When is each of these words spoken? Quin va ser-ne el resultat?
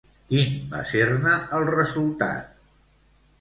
Quin 0.29 0.53
va 0.71 0.79
ser-ne 0.91 1.35
el 1.59 1.67
resultat? 1.73 2.57